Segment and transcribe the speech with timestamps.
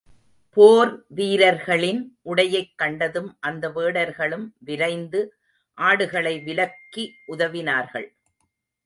[0.53, 2.17] போர் வீரர்களின்
[2.21, 5.35] உடையைக் கண்டதும் அந்த வேடர்களும், விரைந்து,
[5.73, 8.07] ஆடுகளை விலக்கி உதவினார்கள்.